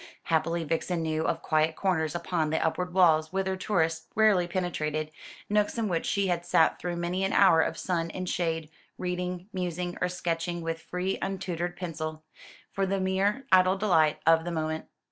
[0.23, 5.11] Happily Vixen knew of quiet corners upon the upward walls whither tourists rarely penetrated;
[5.47, 9.47] nooks in which she had sat through many an hour of sun and shade, reading,
[9.53, 12.23] musing, or sketching with free untutored pencil,
[12.71, 14.87] for the mere idle delight of the moment.